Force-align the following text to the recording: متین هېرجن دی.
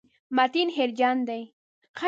متین 0.35 0.69
هېرجن 0.77 1.17
دی. 1.27 1.43